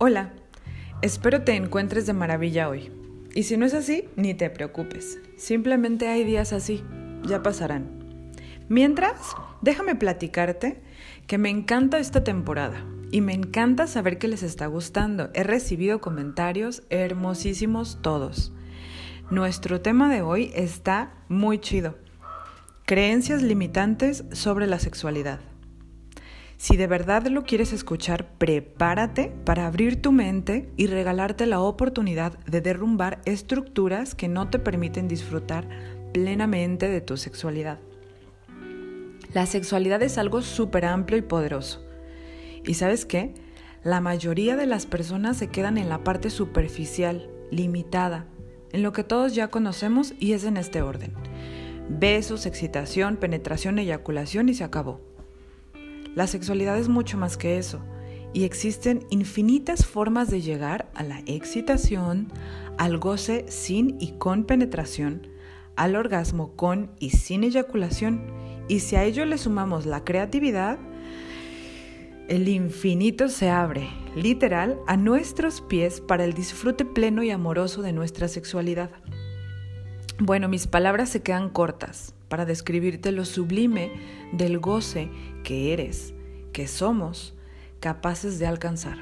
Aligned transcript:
Hola, 0.00 0.32
espero 1.02 1.42
te 1.42 1.56
encuentres 1.56 2.06
de 2.06 2.12
maravilla 2.12 2.68
hoy. 2.68 2.92
Y 3.34 3.42
si 3.42 3.56
no 3.56 3.66
es 3.66 3.74
así, 3.74 4.04
ni 4.14 4.32
te 4.32 4.48
preocupes. 4.48 5.18
Simplemente 5.36 6.06
hay 6.06 6.22
días 6.22 6.52
así, 6.52 6.84
ya 7.24 7.42
pasarán. 7.42 8.30
Mientras, 8.68 9.34
déjame 9.60 9.96
platicarte 9.96 10.80
que 11.26 11.36
me 11.36 11.50
encanta 11.50 11.98
esta 11.98 12.22
temporada 12.22 12.84
y 13.10 13.22
me 13.22 13.32
encanta 13.32 13.88
saber 13.88 14.18
que 14.18 14.28
les 14.28 14.44
está 14.44 14.68
gustando. 14.68 15.30
He 15.34 15.42
recibido 15.42 16.00
comentarios 16.00 16.84
hermosísimos 16.90 17.98
todos. 18.00 18.52
Nuestro 19.32 19.80
tema 19.80 20.08
de 20.14 20.22
hoy 20.22 20.52
está 20.54 21.12
muy 21.28 21.58
chido. 21.58 21.98
Creencias 22.86 23.42
limitantes 23.42 24.24
sobre 24.30 24.68
la 24.68 24.78
sexualidad. 24.78 25.40
Si 26.58 26.76
de 26.76 26.88
verdad 26.88 27.24
lo 27.28 27.44
quieres 27.44 27.72
escuchar, 27.72 28.32
prepárate 28.36 29.32
para 29.44 29.68
abrir 29.68 30.02
tu 30.02 30.10
mente 30.10 30.68
y 30.76 30.88
regalarte 30.88 31.46
la 31.46 31.60
oportunidad 31.60 32.36
de 32.46 32.60
derrumbar 32.60 33.20
estructuras 33.26 34.16
que 34.16 34.26
no 34.26 34.50
te 34.50 34.58
permiten 34.58 35.06
disfrutar 35.06 35.68
plenamente 36.12 36.88
de 36.88 37.00
tu 37.00 37.16
sexualidad. 37.16 37.78
La 39.32 39.46
sexualidad 39.46 40.02
es 40.02 40.18
algo 40.18 40.42
súper 40.42 40.84
amplio 40.84 41.16
y 41.16 41.22
poderoso. 41.22 41.86
¿Y 42.66 42.74
sabes 42.74 43.06
qué? 43.06 43.34
La 43.84 44.00
mayoría 44.00 44.56
de 44.56 44.66
las 44.66 44.84
personas 44.84 45.36
se 45.36 45.50
quedan 45.50 45.78
en 45.78 45.88
la 45.88 46.02
parte 46.02 46.28
superficial, 46.28 47.30
limitada, 47.52 48.26
en 48.72 48.82
lo 48.82 48.92
que 48.92 49.04
todos 49.04 49.36
ya 49.36 49.46
conocemos 49.46 50.12
y 50.18 50.32
es 50.32 50.42
en 50.42 50.56
este 50.56 50.82
orden. 50.82 51.14
Besos, 51.88 52.46
excitación, 52.46 53.16
penetración, 53.16 53.78
eyaculación 53.78 54.48
y 54.48 54.54
se 54.54 54.64
acabó. 54.64 55.07
La 56.14 56.26
sexualidad 56.26 56.78
es 56.78 56.88
mucho 56.88 57.18
más 57.18 57.36
que 57.36 57.58
eso 57.58 57.80
y 58.32 58.44
existen 58.44 59.06
infinitas 59.10 59.86
formas 59.86 60.30
de 60.30 60.40
llegar 60.40 60.90
a 60.94 61.02
la 61.02 61.20
excitación, 61.26 62.28
al 62.76 62.98
goce 62.98 63.46
sin 63.48 63.96
y 64.00 64.12
con 64.18 64.44
penetración, 64.44 65.26
al 65.76 65.96
orgasmo 65.96 66.54
con 66.54 66.90
y 66.98 67.10
sin 67.10 67.44
eyaculación. 67.44 68.22
Y 68.68 68.80
si 68.80 68.96
a 68.96 69.04
ello 69.04 69.24
le 69.24 69.38
sumamos 69.38 69.86
la 69.86 70.04
creatividad, 70.04 70.78
el 72.28 72.48
infinito 72.48 73.28
se 73.28 73.48
abre, 73.48 73.88
literal, 74.14 74.78
a 74.86 74.98
nuestros 74.98 75.62
pies 75.62 76.02
para 76.02 76.24
el 76.24 76.34
disfrute 76.34 76.84
pleno 76.84 77.22
y 77.22 77.30
amoroso 77.30 77.80
de 77.80 77.94
nuestra 77.94 78.28
sexualidad. 78.28 78.90
Bueno, 80.18 80.48
mis 80.48 80.66
palabras 80.66 81.08
se 81.08 81.22
quedan 81.22 81.48
cortas 81.48 82.14
para 82.28 82.44
describirte 82.44 83.12
lo 83.12 83.24
sublime 83.24 83.92
del 84.32 84.58
goce 84.58 85.10
que 85.44 85.72
eres, 85.72 86.14
que 86.52 86.66
somos 86.66 87.34
capaces 87.80 88.38
de 88.38 88.46
alcanzar. 88.46 88.98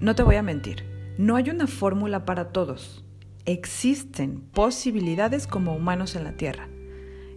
No 0.00 0.14
te 0.14 0.22
voy 0.22 0.36
a 0.36 0.42
mentir, 0.42 0.84
no 1.18 1.36
hay 1.36 1.50
una 1.50 1.66
fórmula 1.66 2.24
para 2.24 2.52
todos. 2.52 3.04
Existen 3.44 4.40
posibilidades 4.52 5.46
como 5.46 5.74
humanos 5.74 6.14
en 6.14 6.24
la 6.24 6.36
Tierra. 6.36 6.68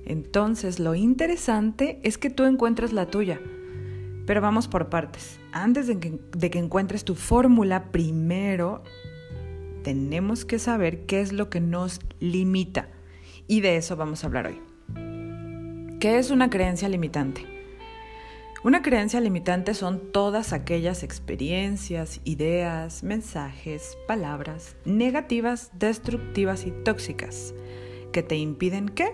Entonces 0.05 0.79
lo 0.79 0.95
interesante 0.95 1.99
es 2.03 2.17
que 2.17 2.29
tú 2.29 2.43
encuentres 2.45 2.93
la 2.93 3.07
tuya. 3.07 3.39
Pero 4.25 4.41
vamos 4.41 4.67
por 4.67 4.89
partes. 4.89 5.39
Antes 5.51 5.87
de 5.87 5.99
que, 5.99 6.59
encuentres 6.59 7.03
tu 7.03 7.15
fórmula, 7.15 7.91
primero 7.91 8.83
tenemos 9.83 10.45
que 10.45 10.59
saber 10.59 11.05
qué 11.05 11.21
es 11.21 11.33
lo 11.33 11.49
que 11.49 11.59
nos 11.59 11.99
limita. 12.19 12.89
Y 13.47 13.61
de 13.61 13.77
eso 13.77 13.95
vamos 13.95 14.23
a 14.23 14.27
hablar 14.27 14.47
hoy. 14.47 14.59
¿Qué 15.99 16.17
es 16.17 16.31
una 16.31 16.49
creencia 16.49 16.89
limitante? 16.89 17.45
Una 18.63 18.81
creencia 18.81 19.19
limitante 19.19 19.73
son 19.73 20.11
todas 20.11 20.53
aquellas 20.53 21.03
experiencias, 21.03 22.21
ideas, 22.23 23.03
mensajes, 23.03 23.97
palabras 24.07 24.75
negativas, 24.85 25.71
destructivas 25.73 26.65
y 26.65 26.71
tóxicas 26.71 27.53
que 28.11 28.23
te 28.23 28.35
impiden 28.35 28.89
qué? 28.89 29.13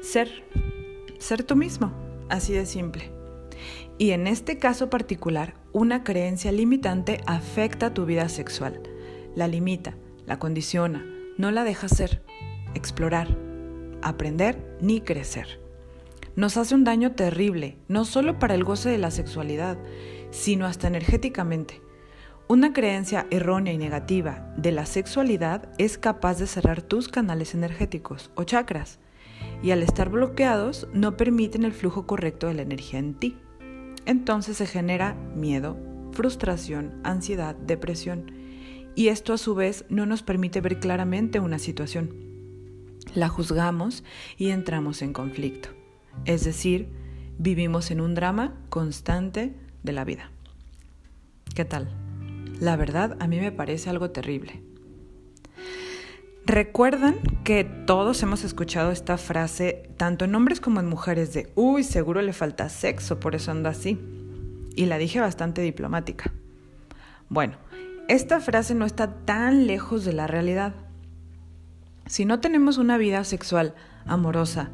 Ser, 0.00 0.44
ser 1.18 1.42
tú 1.42 1.56
mismo, 1.56 1.92
así 2.28 2.52
de 2.52 2.64
simple. 2.64 3.10
Y 3.98 4.12
en 4.12 4.26
este 4.26 4.58
caso 4.58 4.88
particular, 4.88 5.54
una 5.72 6.04
creencia 6.04 6.52
limitante 6.52 7.20
afecta 7.26 7.92
tu 7.92 8.06
vida 8.06 8.28
sexual 8.28 8.80
la 9.38 9.46
limita, 9.46 9.94
la 10.26 10.40
condiciona, 10.40 11.06
no 11.36 11.52
la 11.52 11.62
deja 11.62 11.88
ser, 11.88 12.22
explorar, 12.78 13.36
aprender 14.02 14.76
ni 14.80 15.00
crecer. 15.00 15.60
Nos 16.36 16.56
hace 16.56 16.74
un 16.74 16.84
daño 16.84 17.12
terrible, 17.12 17.76
no 17.88 18.04
solo 18.04 18.38
para 18.38 18.54
el 18.54 18.64
goce 18.64 18.88
de 18.88 18.98
la 18.98 19.10
sexualidad, 19.10 19.76
sino 20.30 20.66
hasta 20.66 20.86
energéticamente. 20.86 21.82
Una 22.46 22.72
creencia 22.72 23.26
errónea 23.30 23.72
y 23.72 23.78
negativa 23.78 24.54
de 24.56 24.72
la 24.72 24.86
sexualidad 24.86 25.68
es 25.78 25.98
capaz 25.98 26.38
de 26.38 26.46
cerrar 26.46 26.80
tus 26.80 27.08
canales 27.08 27.54
energéticos 27.54 28.30
o 28.36 28.44
chakras, 28.44 29.00
y 29.62 29.72
al 29.72 29.82
estar 29.82 30.08
bloqueados 30.08 30.88
no 30.92 31.16
permiten 31.16 31.64
el 31.64 31.72
flujo 31.72 32.06
correcto 32.06 32.46
de 32.46 32.54
la 32.54 32.62
energía 32.62 33.00
en 33.00 33.14
ti. 33.14 33.36
Entonces 34.06 34.56
se 34.56 34.66
genera 34.66 35.14
miedo, 35.34 35.76
frustración, 36.12 37.00
ansiedad, 37.02 37.54
depresión 37.54 38.32
y 38.98 39.08
esto 39.08 39.32
a 39.32 39.38
su 39.38 39.54
vez 39.54 39.84
no 39.88 40.06
nos 40.06 40.24
permite 40.24 40.60
ver 40.60 40.80
claramente 40.80 41.38
una 41.38 41.60
situación. 41.60 42.27
La 43.14 43.28
juzgamos 43.28 44.04
y 44.36 44.50
entramos 44.50 45.02
en 45.02 45.12
conflicto. 45.12 45.70
Es 46.24 46.44
decir, 46.44 46.88
vivimos 47.38 47.90
en 47.90 48.00
un 48.00 48.14
drama 48.14 48.54
constante 48.68 49.54
de 49.82 49.92
la 49.92 50.04
vida. 50.04 50.30
¿Qué 51.54 51.64
tal? 51.64 51.88
La 52.60 52.76
verdad 52.76 53.16
a 53.20 53.26
mí 53.26 53.38
me 53.38 53.52
parece 53.52 53.90
algo 53.90 54.10
terrible. 54.10 54.62
Recuerdan 56.44 57.16
que 57.44 57.64
todos 57.64 58.22
hemos 58.22 58.42
escuchado 58.42 58.90
esta 58.90 59.18
frase 59.18 59.90
tanto 59.98 60.24
en 60.24 60.34
hombres 60.34 60.60
como 60.60 60.80
en 60.80 60.86
mujeres 60.86 61.34
de, 61.34 61.52
uy, 61.54 61.84
seguro 61.84 62.22
le 62.22 62.32
falta 62.32 62.70
sexo, 62.70 63.20
por 63.20 63.34
eso 63.34 63.50
anda 63.50 63.70
así. 63.70 63.98
Y 64.74 64.86
la 64.86 64.96
dije 64.96 65.20
bastante 65.20 65.60
diplomática. 65.60 66.32
Bueno, 67.28 67.58
esta 68.08 68.40
frase 68.40 68.74
no 68.74 68.86
está 68.86 69.26
tan 69.26 69.66
lejos 69.66 70.06
de 70.06 70.14
la 70.14 70.26
realidad. 70.26 70.74
Si 72.08 72.24
no 72.24 72.40
tenemos 72.40 72.78
una 72.78 72.96
vida 72.96 73.22
sexual 73.22 73.74
amorosa, 74.06 74.70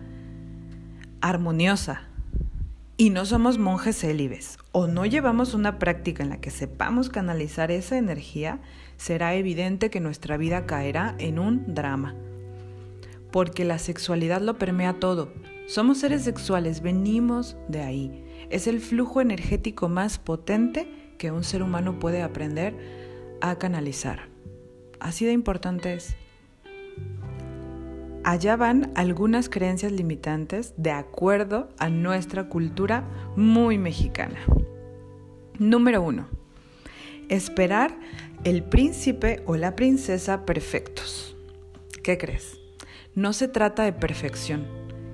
armoniosa, 1.20 2.02
y 2.96 3.10
no 3.10 3.26
somos 3.26 3.58
monjes 3.58 3.98
célibes, 3.98 4.56
o 4.70 4.86
no 4.86 5.04
llevamos 5.04 5.52
una 5.52 5.80
práctica 5.80 6.22
en 6.22 6.28
la 6.28 6.40
que 6.40 6.52
sepamos 6.52 7.08
canalizar 7.08 7.72
esa 7.72 7.98
energía, 7.98 8.60
será 8.98 9.34
evidente 9.34 9.90
que 9.90 9.98
nuestra 9.98 10.36
vida 10.36 10.64
caerá 10.64 11.16
en 11.18 11.40
un 11.40 11.74
drama. 11.74 12.14
Porque 13.32 13.64
la 13.64 13.80
sexualidad 13.80 14.40
lo 14.40 14.56
permea 14.56 15.00
todo. 15.00 15.32
Somos 15.66 15.98
seres 15.98 16.22
sexuales, 16.22 16.82
venimos 16.82 17.56
de 17.66 17.82
ahí. 17.82 18.24
Es 18.48 18.68
el 18.68 18.78
flujo 18.78 19.20
energético 19.20 19.88
más 19.88 20.20
potente 20.20 20.88
que 21.18 21.32
un 21.32 21.42
ser 21.42 21.64
humano 21.64 21.98
puede 21.98 22.22
aprender 22.22 22.76
a 23.40 23.56
canalizar. 23.58 24.28
Así 25.00 25.24
de 25.24 25.32
importante 25.32 25.94
es. 25.94 26.14
Allá 28.24 28.56
van 28.56 28.90
algunas 28.94 29.48
creencias 29.48 29.92
limitantes 29.92 30.74
de 30.76 30.90
acuerdo 30.90 31.68
a 31.78 31.88
nuestra 31.88 32.48
cultura 32.48 33.04
muy 33.36 33.78
mexicana. 33.78 34.40
Número 35.58 36.02
uno. 36.02 36.26
Esperar 37.28 37.98
el 38.44 38.62
príncipe 38.62 39.42
o 39.46 39.56
la 39.56 39.76
princesa 39.76 40.44
perfectos. 40.44 41.36
¿Qué 42.02 42.18
crees? 42.18 42.58
No 43.14 43.32
se 43.32 43.46
trata 43.46 43.84
de 43.84 43.92
perfección, 43.92 44.66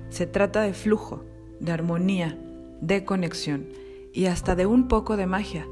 se 0.09 0.25
trata 0.25 0.61
de 0.61 0.73
flujo, 0.73 1.23
de 1.59 1.71
armonía, 1.71 2.37
de 2.81 3.05
conexión 3.05 3.67
y 4.13 4.25
hasta 4.25 4.55
de 4.55 4.65
un 4.65 4.87
poco 4.87 5.15
de 5.15 5.27
magia 5.27 5.67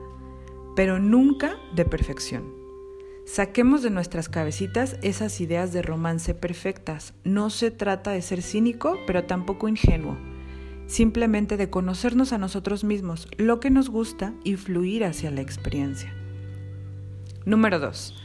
pero 0.79 0.97
nunca 0.97 1.57
de 1.75 1.83
perfección. 1.83 2.58
Saquemos 3.31 3.83
de 3.83 3.91
nuestras 3.91 4.27
cabecitas 4.27 4.97
esas 5.03 5.39
ideas 5.39 5.71
de 5.71 5.83
romance 5.83 6.33
perfectas. 6.33 7.13
No 7.23 7.51
se 7.51 7.69
trata 7.69 8.09
de 8.09 8.23
ser 8.23 8.41
cínico, 8.41 8.97
pero 9.05 9.25
tampoco 9.25 9.67
ingenuo. 9.67 10.17
Simplemente 10.87 11.55
de 11.55 11.69
conocernos 11.69 12.33
a 12.33 12.39
nosotros 12.39 12.83
mismos, 12.83 13.27
lo 13.37 13.59
que 13.59 13.69
nos 13.69 13.91
gusta 13.91 14.33
y 14.43 14.55
fluir 14.55 15.05
hacia 15.05 15.29
la 15.29 15.41
experiencia. 15.41 16.11
Número 17.45 17.77
2. 17.77 18.15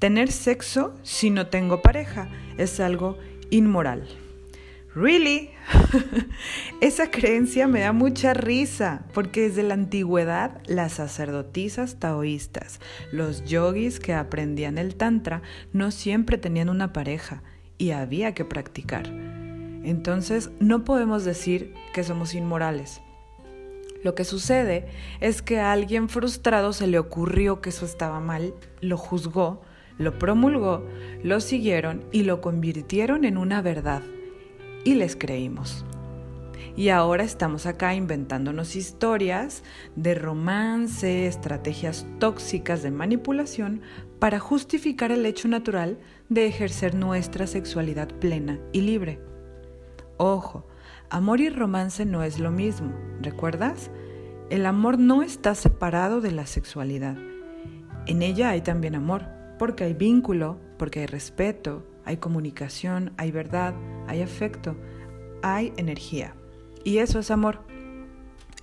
Tener 0.00 0.30
sexo 0.30 0.94
si 1.02 1.30
no 1.30 1.46
tengo 1.46 1.80
pareja 1.80 2.28
es 2.58 2.78
algo 2.78 3.16
inmoral. 3.48 4.06
¿Really? 4.96 5.50
Esa 6.80 7.10
creencia 7.10 7.68
me 7.68 7.80
da 7.80 7.92
mucha 7.92 8.32
risa, 8.32 9.04
porque 9.12 9.42
desde 9.42 9.62
la 9.62 9.74
antigüedad 9.74 10.62
las 10.64 10.94
sacerdotisas 10.94 11.96
taoístas, 11.96 12.80
los 13.12 13.44
yogis 13.44 14.00
que 14.00 14.14
aprendían 14.14 14.78
el 14.78 14.96
tantra, 14.96 15.42
no 15.74 15.90
siempre 15.90 16.38
tenían 16.38 16.70
una 16.70 16.94
pareja 16.94 17.42
y 17.76 17.90
había 17.90 18.32
que 18.32 18.46
practicar. 18.46 19.06
Entonces 19.84 20.48
no 20.60 20.82
podemos 20.84 21.26
decir 21.26 21.74
que 21.92 22.02
somos 22.02 22.32
inmorales. 22.32 23.02
Lo 24.02 24.14
que 24.14 24.24
sucede 24.24 24.88
es 25.20 25.42
que 25.42 25.60
a 25.60 25.72
alguien 25.72 26.08
frustrado 26.08 26.72
se 26.72 26.86
le 26.86 26.98
ocurrió 26.98 27.60
que 27.60 27.68
eso 27.68 27.84
estaba 27.84 28.20
mal, 28.20 28.54
lo 28.80 28.96
juzgó, 28.96 29.60
lo 29.98 30.18
promulgó, 30.18 30.86
lo 31.22 31.40
siguieron 31.40 32.06
y 32.12 32.22
lo 32.22 32.40
convirtieron 32.40 33.26
en 33.26 33.36
una 33.36 33.60
verdad. 33.60 34.02
Y 34.86 34.94
les 34.94 35.16
creímos. 35.16 35.84
Y 36.76 36.90
ahora 36.90 37.24
estamos 37.24 37.66
acá 37.66 37.96
inventándonos 37.96 38.76
historias 38.76 39.64
de 39.96 40.14
romance, 40.14 41.26
estrategias 41.26 42.06
tóxicas 42.20 42.84
de 42.84 42.92
manipulación 42.92 43.80
para 44.20 44.38
justificar 44.38 45.10
el 45.10 45.26
hecho 45.26 45.48
natural 45.48 45.98
de 46.28 46.46
ejercer 46.46 46.94
nuestra 46.94 47.48
sexualidad 47.48 48.06
plena 48.20 48.60
y 48.72 48.82
libre. 48.82 49.18
Ojo, 50.18 50.68
amor 51.10 51.40
y 51.40 51.48
romance 51.48 52.04
no 52.04 52.22
es 52.22 52.38
lo 52.38 52.52
mismo, 52.52 52.92
¿recuerdas? 53.20 53.90
El 54.50 54.66
amor 54.66 55.00
no 55.00 55.24
está 55.24 55.56
separado 55.56 56.20
de 56.20 56.30
la 56.30 56.46
sexualidad. 56.46 57.16
En 58.06 58.22
ella 58.22 58.50
hay 58.50 58.60
también 58.60 58.94
amor, 58.94 59.24
porque 59.58 59.82
hay 59.82 59.94
vínculo, 59.94 60.60
porque 60.78 61.00
hay 61.00 61.06
respeto, 61.06 61.82
hay 62.06 62.16
comunicación, 62.16 63.12
hay 63.18 63.32
verdad, 63.32 63.74
hay 64.06 64.22
afecto, 64.22 64.76
hay 65.42 65.72
energía. 65.76 66.34
Y 66.84 66.98
eso 66.98 67.18
es 67.18 67.30
amor. 67.30 67.66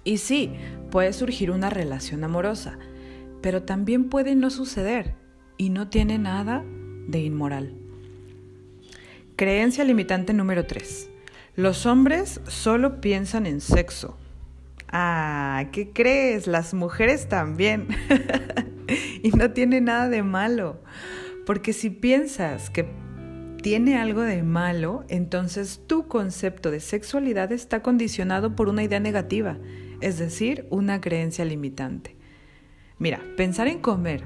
Y 0.05 0.17
sí, 0.17 0.53
puede 0.89 1.13
surgir 1.13 1.51
una 1.51 1.69
relación 1.69 2.23
amorosa, 2.23 2.79
pero 3.41 3.63
también 3.63 4.09
puede 4.09 4.35
no 4.35 4.49
suceder 4.49 5.13
y 5.57 5.69
no 5.69 5.89
tiene 5.89 6.17
nada 6.17 6.63
de 7.07 7.19
inmoral. 7.19 7.75
Creencia 9.35 9.83
limitante 9.83 10.33
número 10.33 10.65
3. 10.65 11.09
Los 11.55 11.85
hombres 11.85 12.39
solo 12.47 13.01
piensan 13.01 13.45
en 13.45 13.61
sexo. 13.61 14.17
Ah, 14.87 15.65
¿qué 15.71 15.91
crees? 15.91 16.47
Las 16.47 16.73
mujeres 16.73 17.27
también. 17.27 17.87
y 19.23 19.31
no 19.31 19.51
tiene 19.51 19.81
nada 19.81 20.07
de 20.07 20.23
malo. 20.23 20.81
Porque 21.45 21.73
si 21.73 21.89
piensas 21.89 22.69
que 22.69 23.02
tiene 23.63 23.97
algo 23.97 24.21
de 24.21 24.43
malo, 24.43 25.05
entonces 25.07 25.81
tu 25.87 26.09
concepto 26.09 26.69
de 26.69 26.81
sexualidad 26.81 27.53
está 27.53 27.81
condicionado 27.81 28.57
por 28.57 28.67
una 28.67 28.83
idea 28.83 28.99
negativa, 28.99 29.57
es 30.01 30.19
decir, 30.19 30.67
una 30.69 30.99
creencia 30.99 31.45
limitante. 31.45 32.17
Mira, 32.99 33.21
pensar 33.37 33.69
en 33.69 33.79
comer, 33.79 34.25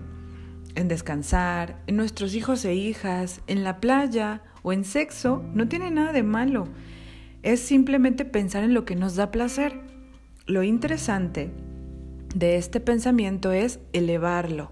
en 0.73 0.87
descansar, 0.87 1.83
en 1.85 1.97
nuestros 1.97 2.33
hijos 2.33 2.65
e 2.65 2.73
hijas, 2.73 3.41
en 3.45 3.63
la 3.63 3.79
playa 3.79 4.41
o 4.63 4.73
en 4.73 4.83
sexo 4.83 5.45
no 5.53 5.67
tiene 5.67 5.91
nada 5.91 6.13
de 6.13 6.23
malo. 6.23 6.67
Es 7.43 7.59
simplemente 7.59 8.25
pensar 8.25 8.63
en 8.63 8.73
lo 8.73 8.85
que 8.85 8.95
nos 8.95 9.15
da 9.15 9.29
placer. 9.29 9.79
Lo 10.47 10.63
interesante 10.63 11.51
de 12.35 12.57
este 12.57 12.79
pensamiento 12.79 13.51
es 13.51 13.79
elevarlo, 13.93 14.71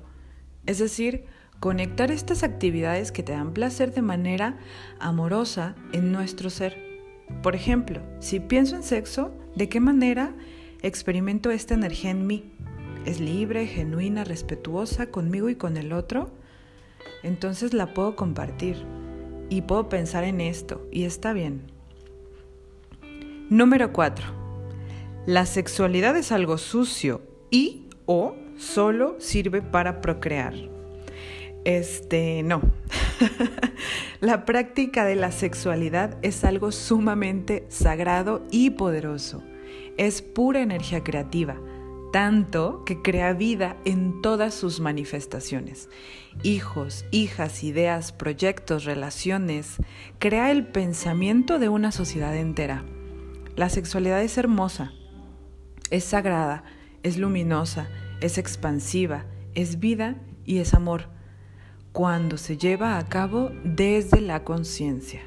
es 0.65 0.79
decir, 0.79 1.25
conectar 1.65 2.11
estas 2.11 2.43
actividades 2.43 3.11
que 3.11 3.23
te 3.23 3.31
dan 3.31 3.51
placer 3.51 3.91
de 3.91 4.03
manera 4.03 4.59
amorosa 4.99 5.73
en 5.93 6.11
nuestro 6.11 6.51
ser. 6.51 6.77
Por 7.41 7.55
ejemplo, 7.55 8.03
si 8.19 8.39
pienso 8.39 8.75
en 8.75 8.83
sexo, 8.83 9.33
¿de 9.55 9.67
qué 9.67 9.79
manera 9.79 10.35
experimento 10.83 11.49
esta 11.49 11.73
energía 11.73 12.11
en 12.11 12.27
mí? 12.27 12.53
¿Es 13.07 13.19
libre, 13.19 13.65
genuina, 13.65 14.23
respetuosa 14.23 15.07
conmigo 15.07 15.49
y 15.49 15.55
con 15.55 15.75
el 15.75 15.91
otro? 15.91 16.29
Entonces 17.23 17.73
la 17.73 17.95
puedo 17.95 18.15
compartir 18.15 18.85
y 19.49 19.63
puedo 19.63 19.89
pensar 19.89 20.23
en 20.23 20.41
esto 20.41 20.87
y 20.91 21.05
está 21.05 21.33
bien. 21.33 21.63
Número 23.49 23.91
4. 23.91 24.27
La 25.25 25.47
sexualidad 25.47 26.15
es 26.15 26.31
algo 26.31 26.59
sucio 26.59 27.23
y 27.49 27.87
o 28.05 28.35
solo 28.55 29.15
sirve 29.17 29.63
para 29.63 29.99
procrear. 29.99 30.74
Este, 31.65 32.43
no. 32.43 32.61
la 34.21 34.45
práctica 34.45 35.03
de 35.03 35.15
la 35.15 35.31
sexualidad 35.31 36.15
es 36.21 36.43
algo 36.45 36.71
sumamente 36.71 37.65
sagrado 37.69 38.45
y 38.51 38.69
poderoso. 38.69 39.43
Es 39.97 40.21
pura 40.21 40.61
energía 40.61 41.03
creativa, 41.03 41.59
tanto 42.13 42.85
que 42.85 43.01
crea 43.01 43.33
vida 43.33 43.77
en 43.83 44.21
todas 44.21 44.53
sus 44.53 44.79
manifestaciones. 44.79 45.89
Hijos, 46.43 47.03
hijas, 47.09 47.63
ideas, 47.63 48.11
proyectos, 48.11 48.85
relaciones, 48.85 49.77
crea 50.19 50.51
el 50.51 50.67
pensamiento 50.67 51.57
de 51.57 51.69
una 51.69 51.91
sociedad 51.91 52.35
entera. 52.35 52.85
La 53.55 53.69
sexualidad 53.69 54.21
es 54.21 54.37
hermosa, 54.37 54.93
es 55.89 56.03
sagrada, 56.03 56.63
es 57.01 57.17
luminosa, 57.17 57.89
es 58.21 58.37
expansiva, 58.37 59.25
es 59.55 59.79
vida 59.79 60.17
y 60.45 60.59
es 60.59 60.75
amor 60.75 61.14
cuando 61.95 62.35
se 62.35 62.57
lleva 62.57 62.97
a 62.97 63.07
cabo 63.07 63.53
desde 63.63 64.19
la 64.19 64.43
conciencia. 64.43 65.21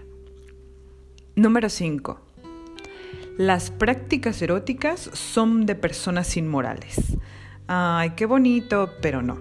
Número 1.34 1.70
5. 1.70 2.20
Las 3.38 3.70
prácticas 3.70 4.42
eróticas 4.42 5.00
son 5.14 5.64
de 5.64 5.74
personas 5.74 6.36
inmorales. 6.36 7.16
Ay, 7.68 8.10
qué 8.16 8.26
bonito, 8.26 8.90
pero 9.00 9.22
no. 9.22 9.38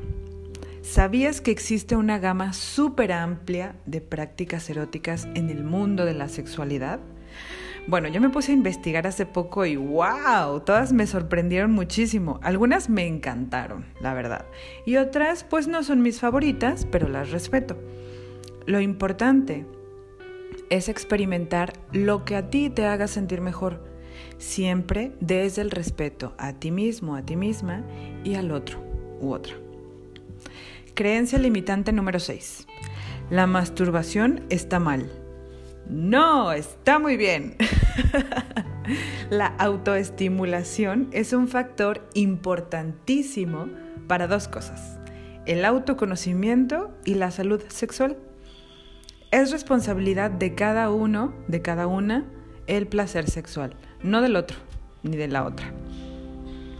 ¿Sabías 0.83 1.41
que 1.41 1.51
existe 1.51 1.97
una 1.97 2.17
gama 2.17 2.53
súper 2.53 3.11
amplia 3.11 3.75
de 3.85 3.99
prácticas 3.99 4.69
eróticas 4.69 5.27
en 5.35 5.49
el 5.49 5.65
mundo 5.65 6.05
de 6.05 6.13
la 6.13 6.29
sexualidad? 6.29 7.01
Bueno, 7.87 8.09
yo 8.09 8.19
me 8.19 8.29
puse 8.29 8.51
a 8.51 8.55
investigar 8.55 9.07
hace 9.07 9.25
poco 9.25 9.65
y 9.65 9.77
wow, 9.77 10.59
todas 10.65 10.91
me 10.91 11.07
sorprendieron 11.07 11.71
muchísimo. 11.71 12.37
Algunas 12.43 12.89
me 12.89 13.07
encantaron, 13.07 13.85
la 14.01 14.13
verdad. 14.13 14.45
Y 14.85 14.97
otras 14.97 15.45
pues 15.45 15.69
no 15.69 15.83
son 15.83 16.01
mis 16.01 16.19
favoritas, 16.19 16.85
pero 16.85 17.07
las 17.07 17.31
respeto. 17.31 17.77
Lo 18.65 18.81
importante 18.81 19.65
es 20.69 20.89
experimentar 20.89 21.71
lo 21.93 22.25
que 22.25 22.35
a 22.35 22.49
ti 22.49 22.69
te 22.69 22.85
haga 22.85 23.07
sentir 23.07 23.39
mejor, 23.39 23.85
siempre 24.37 25.13
desde 25.21 25.61
el 25.61 25.71
respeto 25.71 26.33
a 26.37 26.51
ti 26.51 26.71
mismo, 26.71 27.15
a 27.15 27.21
ti 27.21 27.37
misma 27.37 27.83
y 28.25 28.35
al 28.35 28.51
otro 28.51 28.83
u 29.21 29.31
otra. 29.31 29.55
Creencia 30.93 31.39
limitante 31.39 31.93
número 31.93 32.19
6. 32.19 32.67
La 33.29 33.47
masturbación 33.47 34.43
está 34.49 34.77
mal. 34.79 35.09
No, 35.89 36.51
está 36.51 36.99
muy 36.99 37.15
bien. 37.15 37.55
la 39.29 39.47
autoestimulación 39.47 41.07
es 41.11 41.33
un 41.33 41.47
factor 41.47 42.07
importantísimo 42.13 43.67
para 44.07 44.27
dos 44.27 44.47
cosas, 44.47 44.99
el 45.45 45.63
autoconocimiento 45.63 46.91
y 47.05 47.15
la 47.15 47.31
salud 47.31 47.61
sexual. 47.69 48.17
Es 49.31 49.51
responsabilidad 49.51 50.31
de 50.31 50.55
cada 50.55 50.89
uno, 50.89 51.33
de 51.47 51.61
cada 51.61 51.87
una, 51.87 52.25
el 52.67 52.87
placer 52.87 53.29
sexual, 53.29 53.75
no 54.03 54.21
del 54.21 54.35
otro, 54.35 54.57
ni 55.03 55.15
de 55.15 55.27
la 55.27 55.45
otra. 55.45 55.73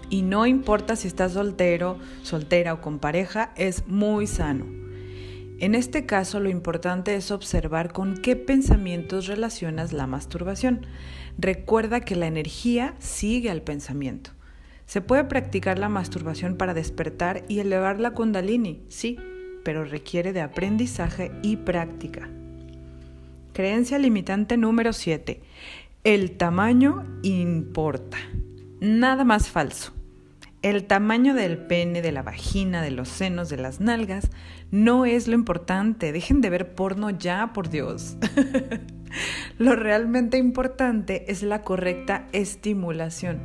Y 0.10 0.22
no 0.22 0.46
importa 0.46 0.96
si 0.96 1.08
estás 1.08 1.34
soltero, 1.34 1.98
soltera 2.24 2.74
o 2.74 2.82
con 2.82 3.00
pareja, 3.00 3.52
es 3.56 3.88
muy 3.88 4.28
sano. 4.28 4.77
En 5.60 5.74
este 5.74 6.06
caso, 6.06 6.40
lo 6.40 6.50
importante 6.50 7.16
es 7.16 7.32
observar 7.32 7.92
con 7.92 8.18
qué 8.18 8.36
pensamientos 8.36 9.26
relacionas 9.26 9.92
la 9.92 10.06
masturbación. 10.06 10.86
Recuerda 11.40 12.02
que 12.02 12.16
la 12.16 12.28
energía 12.28 12.94
sigue 13.00 13.50
al 13.50 13.64
pensamiento. 13.64 14.32
Se 14.86 15.02
puede 15.02 15.24
practicar 15.24 15.80
la 15.80 15.90
masturbación 15.90 16.58
para 16.58 16.76
despertar 16.76 17.44
y 17.48 17.60
elevar 17.60 18.00
la 18.00 18.12
kundalini, 18.12 18.84
sí, 18.88 19.18
pero 19.64 19.84
requiere 19.84 20.32
de 20.32 20.42
aprendizaje 20.42 21.32
y 21.42 21.58
práctica. 21.58 22.30
Creencia 23.52 23.98
limitante 23.98 24.58
número 24.58 24.94
7. 24.94 25.42
El 26.04 26.38
tamaño 26.38 27.04
importa. 27.24 28.18
Nada 28.80 29.24
más 29.24 29.50
falso. 29.50 29.97
El 30.64 30.86
tamaño 30.86 31.36
del 31.36 31.58
pene, 31.58 32.02
de 32.02 32.12
la 32.12 32.24
vagina, 32.24 32.82
de 32.82 32.92
los 32.92 33.10
senos, 33.10 33.50
de 33.50 33.58
las 33.58 33.80
nalgas, 33.80 34.32
no 34.72 35.06
es 35.06 35.28
lo 35.28 35.36
importante. 35.36 36.12
Dejen 36.12 36.42
de 36.42 36.50
ver 36.50 36.74
porno 36.74 37.12
ya, 37.12 37.54
por 37.54 37.70
Dios. 37.70 38.18
lo 39.60 39.76
realmente 39.76 40.38
importante 40.38 41.32
es 41.32 41.44
la 41.44 41.62
correcta 41.62 42.28
estimulación 42.32 43.40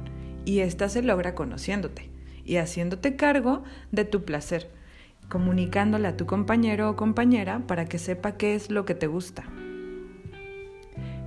y 0.45 0.61
esta 0.61 0.89
se 0.89 1.03
logra 1.03 1.35
conociéndote 1.35 2.11
y 2.45 2.57
haciéndote 2.57 3.17
cargo 3.17 3.63
de 3.93 4.05
tu 4.05 4.25
placer, 4.25 4.71
comunicándole 5.29 6.09
a 6.09 6.17
tu 6.17 6.27
compañero 6.27 6.91
o 6.91 6.97
compañera 6.97 7.61
para 7.67 7.87
que 7.87 7.99
sepa 7.99 8.37
qué 8.37 8.55
es 8.55 8.71
lo 8.71 8.85
que 8.85 8.95
te 8.95 9.07
gusta. 9.07 9.45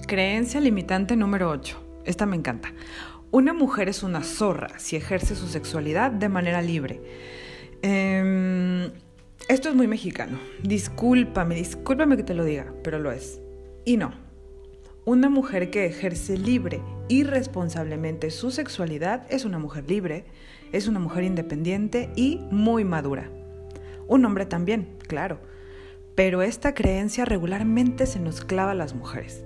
Creencia 0.07 0.59
limitante 0.59 1.15
número 1.15 1.49
8. 1.49 2.01
Esta 2.05 2.25
me 2.25 2.35
encanta. 2.35 2.73
Una 3.35 3.51
mujer 3.51 3.89
es 3.89 4.01
una 4.01 4.23
zorra 4.23 4.79
si 4.79 4.95
ejerce 4.95 5.35
su 5.35 5.49
sexualidad 5.49 6.09
de 6.09 6.29
manera 6.29 6.61
libre. 6.61 7.01
Em, 7.81 8.89
esto 9.49 9.67
es 9.67 9.75
muy 9.75 9.87
mexicano. 9.87 10.39
Discúlpame, 10.63 11.55
discúlpame 11.55 12.15
que 12.15 12.23
te 12.23 12.33
lo 12.33 12.45
diga, 12.45 12.73
pero 12.81 12.97
lo 12.97 13.11
es. 13.11 13.41
Y 13.83 13.97
no. 13.97 14.13
Una 15.03 15.27
mujer 15.27 15.69
que 15.69 15.85
ejerce 15.85 16.37
libre 16.37 16.79
irresponsablemente 17.09 18.31
su 18.31 18.51
sexualidad 18.51 19.27
es 19.29 19.43
una 19.43 19.59
mujer 19.59 19.83
libre, 19.89 20.23
es 20.71 20.87
una 20.87 20.99
mujer 21.01 21.25
independiente 21.25 22.11
y 22.15 22.39
muy 22.51 22.85
madura. 22.85 23.29
Un 24.07 24.23
hombre 24.23 24.45
también, 24.45 24.95
claro, 25.09 25.41
pero 26.15 26.41
esta 26.41 26.73
creencia 26.73 27.25
regularmente 27.25 28.05
se 28.05 28.21
nos 28.21 28.39
clava 28.39 28.71
a 28.71 28.75
las 28.75 28.95
mujeres. 28.95 29.43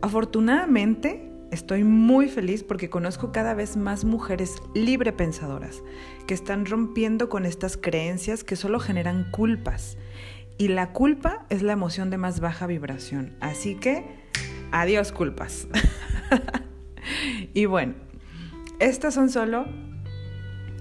Afortunadamente, 0.00 1.35
estoy 1.50 1.84
muy 1.84 2.28
feliz 2.28 2.62
porque 2.62 2.90
conozco 2.90 3.32
cada 3.32 3.54
vez 3.54 3.76
más 3.76 4.04
mujeres 4.04 4.56
libre 4.74 5.12
pensadoras 5.12 5.82
que 6.26 6.34
están 6.34 6.66
rompiendo 6.66 7.28
con 7.28 7.46
estas 7.46 7.76
creencias 7.76 8.44
que 8.44 8.56
solo 8.56 8.80
generan 8.80 9.30
culpas. 9.30 9.96
Y 10.58 10.68
la 10.68 10.92
culpa 10.92 11.46
es 11.50 11.62
la 11.62 11.72
emoción 11.72 12.10
de 12.10 12.18
más 12.18 12.40
baja 12.40 12.66
vibración. 12.66 13.36
Así 13.40 13.74
que, 13.74 14.04
adiós 14.72 15.12
culpas. 15.12 15.68
y 17.54 17.66
bueno, 17.66 17.94
estas 18.78 19.14
son 19.14 19.28
solo 19.28 19.66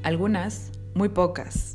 algunas, 0.03 0.72
muy 0.93 1.10
pocas, 1.10 1.75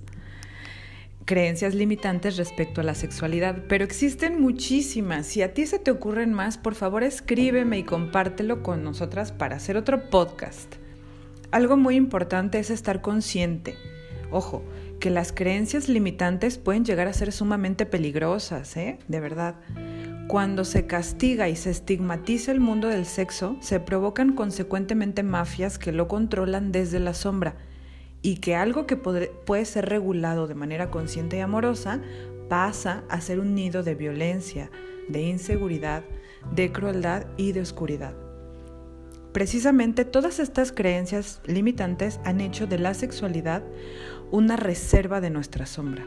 creencias 1.31 1.77
limitantes 1.77 2.37
respecto 2.37 2.81
a 2.81 2.85
la 2.85 2.97
sexualidad, 2.97 3.63
pero 3.69 3.85
existen 3.85 4.43
muchísimas. 4.43 5.27
Si 5.27 5.43
a 5.43 5.55
ti 5.55 5.65
se 5.65 5.79
te 5.79 5.93
ocurren 5.93 6.33
más, 6.33 6.59
por 6.59 6.75
favor 6.75 7.05
escríbeme 7.05 7.79
y 7.79 7.85
compártelo 7.85 8.65
con 8.65 8.83
nosotras 8.83 9.31
para 9.31 9.55
hacer 9.55 9.77
otro 9.77 10.11
podcast. 10.11 10.75
Algo 11.53 11.77
muy 11.77 11.95
importante 11.95 12.59
es 12.59 12.71
estar 12.71 13.01
consciente. 13.01 13.77
Ojo, 14.33 14.65
que 14.99 15.11
las 15.11 15.31
creencias 15.31 15.89
limitantes 15.89 16.59
pueden 16.59 16.85
llegar 16.85 17.07
a 17.07 17.13
ser 17.13 17.31
sumamente 17.31 17.87
peligrosas, 17.87 18.77
¿eh? 18.77 18.99
De 19.07 19.21
verdad. 19.21 19.55
Cuando 20.27 20.65
se 20.65 20.87
castiga 20.87 21.49
y 21.49 21.55
se 21.55 21.71
estigmatiza 21.71 22.51
el 22.51 22.59
mundo 22.59 22.89
del 22.89 23.07
sexo, 23.07 23.57
se 23.61 23.79
provocan 23.79 24.33
consecuentemente 24.33 25.23
mafias 25.23 25.79
que 25.79 25.93
lo 25.93 26.09
controlan 26.09 26.73
desde 26.73 26.99
la 26.99 27.15
sombra 27.15 27.55
y 28.23 28.37
que 28.37 28.55
algo 28.55 28.87
que 28.87 28.97
puede 28.97 29.65
ser 29.65 29.89
regulado 29.89 30.47
de 30.47 30.55
manera 30.55 30.91
consciente 30.91 31.39
y 31.39 31.41
amorosa 31.41 32.01
pasa 32.49 33.05
a 33.09 33.21
ser 33.21 33.41
un 33.41 33.55
nido 33.55 33.83
de 33.83 33.95
violencia, 33.95 34.71
de 35.09 35.23
inseguridad, 35.23 36.05
de 36.55 36.73
crueldad 36.73 37.27
y 37.37 37.53
de 37.53 37.61
oscuridad. 37.61 38.15
Precisamente 39.33 40.05
todas 40.05 40.41
estas 40.41 40.73
creencias 40.73 41.41
limitantes 41.47 42.19
han 42.25 42.41
hecho 42.41 42.67
de 42.67 42.79
la 42.79 42.95
sexualidad 42.95 43.63
una 44.33 44.57
reserva 44.57 45.21
de 45.21 45.31
nuestra 45.31 45.67
sombra. 45.67 46.07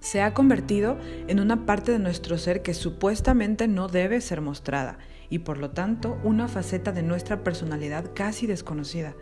Se 0.00 0.20
ha 0.20 0.34
convertido 0.34 0.98
en 1.28 1.40
una 1.40 1.64
parte 1.64 1.92
de 1.92 1.98
nuestro 1.98 2.36
ser 2.36 2.62
que 2.62 2.74
supuestamente 2.74 3.68
no 3.68 3.88
debe 3.88 4.20
ser 4.20 4.40
mostrada 4.40 4.98
y 5.30 5.38
por 5.38 5.58
lo 5.58 5.70
tanto 5.70 6.18
una 6.24 6.48
faceta 6.48 6.92
de 6.92 7.02
nuestra 7.02 7.42
personalidad 7.44 8.10
casi 8.14 8.46
desconocida, 8.46 9.14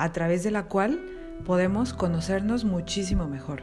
a 0.00 0.12
través 0.12 0.42
de 0.42 0.50
la 0.50 0.64
cual 0.64 1.00
podemos 1.44 1.92
conocernos 1.92 2.64
muchísimo 2.64 3.28
mejor. 3.28 3.62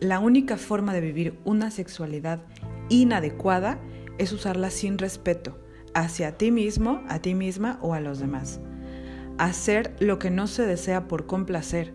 La 0.00 0.18
única 0.18 0.56
forma 0.56 0.92
de 0.92 1.00
vivir 1.00 1.38
una 1.44 1.70
sexualidad 1.70 2.40
inadecuada 2.88 3.78
es 4.18 4.32
usarla 4.32 4.70
sin 4.70 4.98
respeto 4.98 5.58
hacia 5.94 6.36
ti 6.36 6.50
mismo, 6.50 7.02
a 7.08 7.20
ti 7.20 7.34
misma 7.34 7.78
o 7.82 7.94
a 7.94 8.00
los 8.00 8.18
demás. 8.18 8.60
Hacer 9.38 9.94
lo 10.00 10.18
que 10.18 10.30
no 10.30 10.46
se 10.46 10.66
desea 10.66 11.06
por 11.08 11.26
complacer, 11.26 11.94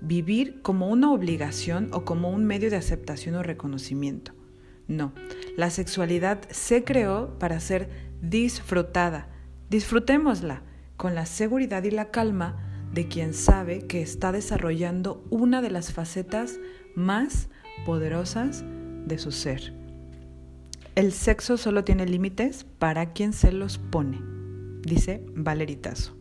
vivir 0.00 0.62
como 0.62 0.88
una 0.88 1.12
obligación 1.12 1.90
o 1.92 2.04
como 2.04 2.30
un 2.30 2.44
medio 2.46 2.70
de 2.70 2.76
aceptación 2.76 3.34
o 3.34 3.42
reconocimiento. 3.42 4.32
No, 4.86 5.12
la 5.56 5.70
sexualidad 5.70 6.40
se 6.50 6.84
creó 6.84 7.38
para 7.38 7.60
ser 7.60 7.90
disfrutada. 8.22 9.28
Disfrutémosla 9.68 10.62
con 10.96 11.14
la 11.14 11.26
seguridad 11.26 11.84
y 11.84 11.90
la 11.90 12.10
calma 12.10 12.67
de 12.92 13.08
quien 13.08 13.34
sabe 13.34 13.86
que 13.86 14.02
está 14.02 14.32
desarrollando 14.32 15.24
una 15.30 15.62
de 15.62 15.70
las 15.70 15.92
facetas 15.92 16.58
más 16.94 17.48
poderosas 17.84 18.64
de 19.06 19.18
su 19.18 19.32
ser. 19.32 19.74
El 20.94 21.12
sexo 21.12 21.56
solo 21.56 21.84
tiene 21.84 22.06
límites 22.06 22.64
para 22.78 23.12
quien 23.12 23.32
se 23.32 23.52
los 23.52 23.78
pone, 23.78 24.20
dice 24.82 25.24
Valeritazo. 25.34 26.16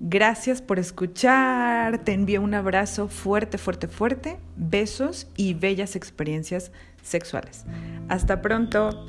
Gracias 0.00 0.62
por 0.62 0.78
escuchar, 0.78 2.04
te 2.04 2.12
envío 2.12 2.40
un 2.40 2.54
abrazo 2.54 3.08
fuerte, 3.08 3.58
fuerte, 3.58 3.88
fuerte, 3.88 4.38
besos 4.56 5.26
y 5.36 5.54
bellas 5.54 5.96
experiencias 5.96 6.70
sexuales. 7.02 7.64
Hasta 8.08 8.40
pronto. 8.40 9.06